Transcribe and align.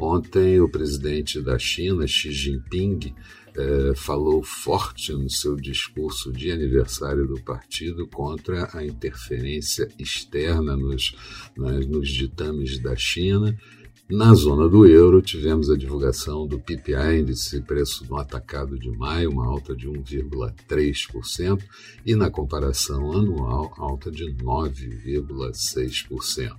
Ontem, 0.00 0.60
o 0.60 0.68
presidente 0.68 1.40
da 1.40 1.58
China, 1.58 2.06
Xi 2.06 2.32
Jinping, 2.32 3.14
eh, 3.54 3.92
falou 3.94 4.42
forte 4.42 5.12
no 5.12 5.30
seu 5.30 5.54
discurso 5.54 6.32
de 6.32 6.50
aniversário 6.50 7.26
do 7.26 7.38
partido 7.42 8.06
contra 8.06 8.74
a 8.76 8.82
interferência 8.84 9.88
externa 9.98 10.74
nos, 10.76 11.14
nas, 11.56 11.86
nos 11.86 12.08
ditames 12.08 12.78
da 12.78 12.96
China. 12.96 13.56
Na 14.10 14.34
zona 14.34 14.68
do 14.68 14.84
euro, 14.86 15.22
tivemos 15.22 15.70
a 15.70 15.76
divulgação 15.76 16.44
do 16.46 16.58
PPI, 16.58 17.20
índice 17.20 17.60
de 17.60 17.66
preço 17.66 18.04
no 18.08 18.16
atacado 18.16 18.76
de 18.78 18.90
maio, 18.90 19.30
uma 19.30 19.46
alta 19.46 19.76
de 19.76 19.88
1,3%, 19.88 21.62
e 22.04 22.16
na 22.16 22.28
comparação 22.30 23.12
anual, 23.12 23.72
alta 23.76 24.10
de 24.10 24.24
9,6%. 24.34 26.56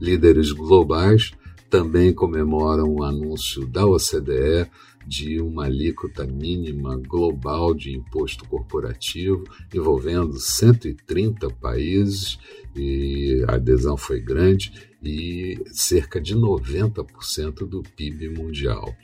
Líderes 0.00 0.52
globais 0.52 1.32
também 1.68 2.12
comemoram 2.12 2.94
o 2.94 3.02
anúncio 3.02 3.66
da 3.66 3.86
OCDE 3.86 4.70
de 5.06 5.40
uma 5.40 5.64
alíquota 5.64 6.26
mínima 6.26 6.96
global 6.96 7.74
de 7.74 7.96
imposto 7.96 8.46
corporativo 8.46 9.44
envolvendo 9.74 10.38
130 10.38 11.48
países 11.50 12.38
e 12.78 13.44
a 13.48 13.56
adesão 13.56 13.96
foi 13.96 14.20
grande 14.20 14.72
e 15.02 15.60
cerca 15.72 16.20
de 16.20 16.34
90% 16.34 17.66
do 17.66 17.82
PIB 17.82 18.30
mundial. 18.30 18.94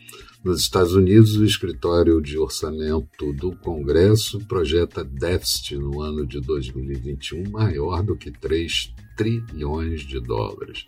Nos 0.45 0.61
Estados 0.61 0.93
Unidos, 0.93 1.37
o 1.37 1.45
escritório 1.45 2.21
de 2.21 2.37
orçamento 2.37 3.33
do 3.33 3.57
Congresso 3.57 4.39
projeta 4.47 5.03
déficit 5.03 5.77
no 5.79 6.03
ano 6.03 6.27
de 6.27 6.39
2021 6.39 7.51
maior 7.51 8.03
do 8.03 8.15
que 8.15 8.31
3 8.31 8.93
trilhões 9.17 10.03
de 10.03 10.21
dólares. 10.21 10.85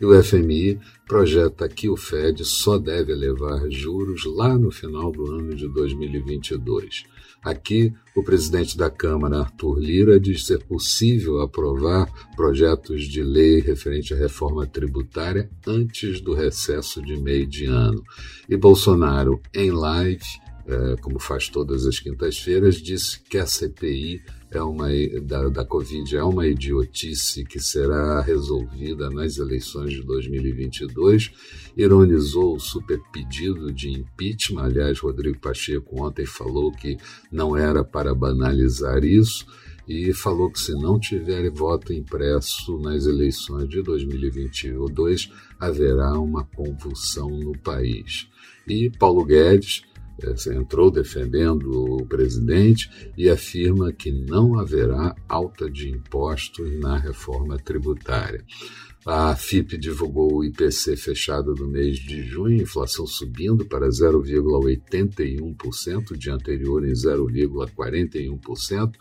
E 0.00 0.04
o 0.04 0.22
FMI 0.22 0.78
projeta 1.06 1.68
que 1.68 1.88
o 1.88 1.96
Fed 1.96 2.44
só 2.44 2.78
deve 2.78 3.12
elevar 3.12 3.68
juros 3.68 4.24
lá 4.26 4.56
no 4.56 4.70
final 4.70 5.10
do 5.10 5.26
ano 5.32 5.56
de 5.56 5.66
2022. 5.66 7.04
Aqui, 7.42 7.92
o 8.14 8.22
presidente 8.22 8.76
da 8.76 8.90
Câmara, 8.90 9.40
Arthur 9.40 9.78
Lira, 9.78 10.20
diz 10.20 10.44
ser 10.44 10.62
possível 10.64 11.40
aprovar 11.40 12.06
projetos 12.36 13.04
de 13.04 13.22
lei 13.22 13.60
referente 13.60 14.12
à 14.12 14.16
reforma 14.16 14.66
tributária 14.66 15.48
antes 15.66 16.20
do 16.20 16.34
recesso 16.34 17.00
de 17.00 17.16
meio 17.18 17.46
de 17.46 17.64
ano. 17.64 18.02
E 18.48 18.56
Bolsonaro, 18.56 19.40
em 19.54 19.70
live, 19.70 20.24
é, 20.70 20.96
como 21.00 21.18
faz 21.18 21.48
todas 21.48 21.86
as 21.86 21.98
quintas-feiras, 21.98 22.76
disse 22.76 23.20
que 23.20 23.38
a 23.38 23.46
CPI 23.46 24.22
é 24.50 24.62
uma, 24.62 24.88
da, 25.22 25.48
da 25.48 25.64
Covid 25.64 26.16
é 26.16 26.24
uma 26.24 26.46
idiotice 26.46 27.44
que 27.44 27.60
será 27.60 28.20
resolvida 28.20 29.08
nas 29.10 29.38
eleições 29.38 29.92
de 29.92 30.02
2022. 30.02 31.30
Ironizou 31.76 32.56
o 32.56 32.60
super 32.60 33.00
pedido 33.12 33.72
de 33.72 33.90
impeachment. 33.90 34.62
Aliás, 34.62 34.98
Rodrigo 34.98 35.38
Pacheco 35.38 36.04
ontem 36.04 36.26
falou 36.26 36.72
que 36.72 36.96
não 37.30 37.56
era 37.56 37.84
para 37.84 38.14
banalizar 38.14 39.04
isso 39.04 39.46
e 39.86 40.12
falou 40.12 40.50
que 40.50 40.60
se 40.60 40.72
não 40.72 41.00
tiver 41.00 41.50
voto 41.50 41.92
impresso 41.92 42.78
nas 42.78 43.06
eleições 43.06 43.68
de 43.68 43.82
2022, 43.82 45.32
haverá 45.58 46.12
uma 46.18 46.44
convulsão 46.44 47.28
no 47.30 47.58
país. 47.58 48.28
E 48.68 48.90
Paulo 48.98 49.24
Guedes 49.24 49.82
entrou 50.52 50.90
defendendo 50.90 51.70
o 51.70 52.04
presidente 52.06 52.90
e 53.16 53.28
afirma 53.28 53.92
que 53.92 54.10
não 54.10 54.58
haverá 54.58 55.14
alta 55.28 55.70
de 55.70 55.88
impostos 55.88 56.68
na 56.80 56.98
reforma 56.98 57.56
tributária. 57.58 58.44
A 59.06 59.34
FIP 59.34 59.78
divulgou 59.78 60.34
o 60.34 60.44
IPC 60.44 60.94
fechado 60.94 61.54
do 61.54 61.66
mês 61.66 61.98
de 61.98 62.22
junho, 62.22 62.60
inflação 62.60 63.06
subindo 63.06 63.64
para 63.64 63.88
0,81%, 63.88 66.18
dia 66.18 66.34
anterior 66.34 66.84
em 66.84 66.92
0,41%, 66.92 68.92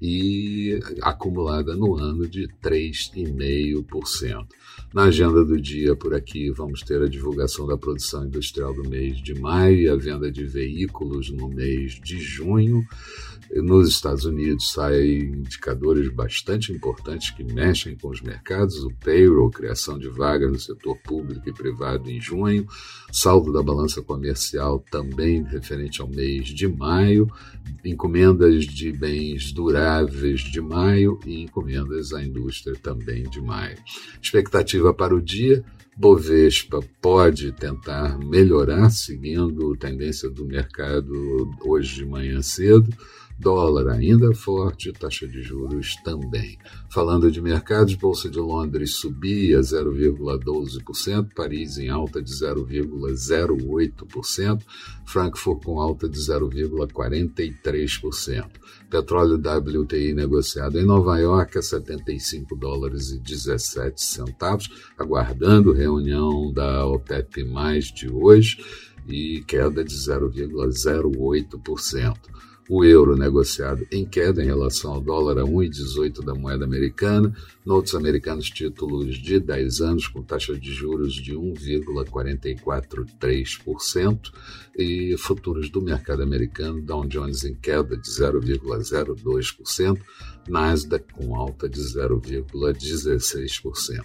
e 0.00 0.80
acumulada 1.02 1.76
no 1.76 1.96
ano 1.96 2.26
de 2.26 2.48
3,5%. 2.62 4.46
Na 4.94 5.04
agenda 5.04 5.44
do 5.44 5.60
dia 5.60 5.94
por 5.94 6.14
aqui 6.14 6.50
vamos 6.50 6.80
ter 6.80 7.02
a 7.02 7.08
divulgação 7.08 7.66
da 7.66 7.76
produção 7.76 8.24
industrial 8.24 8.72
do 8.72 8.88
mês 8.88 9.18
de 9.18 9.38
maio 9.38 9.78
e 9.78 9.88
a 9.88 9.96
venda 9.96 10.32
de 10.32 10.44
veículos 10.46 11.30
no 11.30 11.48
mês 11.48 12.00
de 12.02 12.18
junho. 12.18 12.82
Nos 13.52 13.88
Estados 13.88 14.24
Unidos 14.24 14.70
saem 14.70 15.22
indicadores 15.22 16.08
bastante 16.12 16.72
importantes 16.72 17.30
que 17.30 17.42
mexem 17.42 17.96
com 17.96 18.08
os 18.08 18.22
mercados, 18.22 18.84
o 18.84 18.90
payroll, 18.90 19.50
criação 19.50 19.98
de 19.98 20.08
vagas 20.08 20.52
no 20.52 20.58
setor 20.58 20.96
público 21.02 21.48
e 21.48 21.52
privado 21.52 22.08
em 22.08 22.20
junho, 22.20 22.66
saldo 23.12 23.52
da 23.52 23.62
balança 23.62 24.00
comercial 24.02 24.82
também 24.90 25.42
referente 25.42 26.00
ao 26.00 26.08
mês 26.08 26.46
de 26.48 26.68
maio, 26.68 27.28
encomendas 27.84 28.64
de 28.64 28.92
bens 28.92 29.52
duráveis 29.52 29.89
de 30.50 30.60
maio 30.60 31.18
e 31.26 31.42
encomendas 31.42 32.12
à 32.12 32.22
indústria 32.22 32.76
também 32.82 33.24
de 33.28 33.40
maio. 33.40 33.76
Expectativa 34.22 34.94
para 34.94 35.14
o 35.14 35.20
dia, 35.20 35.64
Bovespa 35.96 36.80
pode 37.02 37.52
tentar 37.52 38.18
melhorar, 38.18 38.88
seguindo 38.90 39.74
a 39.74 39.76
tendência 39.76 40.30
do 40.30 40.46
mercado 40.46 41.50
hoje 41.62 41.96
de 41.96 42.06
manhã 42.06 42.40
cedo. 42.40 42.88
Dólar 43.40 43.88
ainda 43.88 44.32
forte, 44.34 44.92
taxa 44.92 45.26
de 45.26 45.42
juros 45.42 45.96
também. 46.04 46.58
Falando 46.90 47.30
de 47.30 47.40
mercados, 47.40 47.94
Bolsa 47.94 48.28
de 48.28 48.38
Londres 48.38 48.96
subia 48.96 49.60
0,12%, 49.60 51.30
Paris 51.34 51.78
em 51.78 51.88
alta 51.88 52.20
de 52.20 52.30
0,08%, 52.30 54.62
Frankfurt 55.06 55.64
com 55.64 55.80
alta 55.80 56.06
de 56.06 56.18
0,43%. 56.18 58.50
Petróleo 58.90 59.36
WTI 59.36 60.12
negociado 60.12 60.78
em 60.78 60.84
Nova 60.84 61.18
York 61.18 61.56
a 61.56 61.62
75 61.62 62.54
dólares 62.54 63.10
e 63.10 63.18
17 63.18 64.04
centavos, 64.04 64.68
aguardando 64.98 65.72
reunião 65.72 66.52
da 66.52 66.84
OPEP+, 66.84 67.42
de 67.94 68.10
hoje, 68.10 68.58
e 69.08 69.42
queda 69.46 69.82
de 69.82 69.94
0,08%. 69.94 72.49
O 72.70 72.82
euro 72.84 73.16
negociado 73.16 73.84
em 73.90 74.04
queda 74.04 74.40
em 74.40 74.46
relação 74.46 74.94
ao 74.94 75.00
dólar 75.00 75.38
a 75.38 75.42
1,18 75.42 76.24
da 76.24 76.36
moeda 76.36 76.64
americana, 76.64 77.34
noutros 77.66 77.96
americanos 77.96 78.48
títulos 78.48 79.16
de 79.16 79.40
10 79.40 79.80
anos 79.80 80.06
com 80.06 80.22
taxa 80.22 80.56
de 80.56 80.72
juros 80.72 81.14
de 81.14 81.34
1,443% 81.34 84.30
e 84.78 85.16
futuros 85.18 85.68
do 85.68 85.82
mercado 85.82 86.22
americano, 86.22 86.80
Dow 86.80 87.04
Jones 87.08 87.42
em 87.42 87.56
queda 87.56 87.96
de 87.96 88.08
0,02%, 88.08 90.00
Nasdaq 90.48 91.12
com 91.12 91.34
alta 91.34 91.68
de 91.68 91.80
0,16%. 91.80 94.04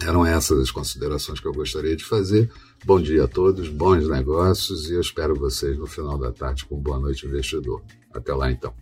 Eram 0.00 0.24
essas 0.24 0.58
as 0.58 0.70
considerações 0.70 1.38
que 1.38 1.46
eu 1.46 1.52
gostaria 1.52 1.94
de 1.94 2.04
fazer. 2.04 2.50
Bom 2.84 3.00
dia 3.00 3.24
a 3.24 3.28
todos, 3.28 3.68
bons 3.68 4.08
negócios 4.08 4.88
e 4.88 4.94
eu 4.94 5.00
espero 5.00 5.34
vocês 5.34 5.76
no 5.76 5.86
final 5.86 6.16
da 6.16 6.32
tarde 6.32 6.64
com 6.64 6.80
Boa 6.80 6.98
Noite 6.98 7.26
Investidor. 7.26 7.82
Até 8.14 8.32
lá 8.32 8.50
então. 8.50 8.72